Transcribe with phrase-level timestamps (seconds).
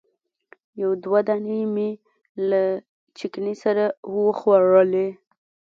[0.81, 1.89] یو دوه دانې مې
[2.49, 2.63] له
[3.17, 3.83] چکني سره
[4.15, 5.07] وخوړلې.